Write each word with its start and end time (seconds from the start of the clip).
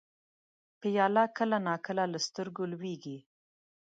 پیاله 0.81 1.23
کله 1.37 1.57
نا 1.67 1.75
کله 1.85 2.03
له 2.13 2.19
سترګو 2.27 2.63
لوېږي. 2.71 3.17